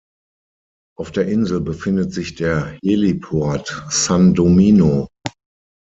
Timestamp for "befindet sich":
1.61-2.33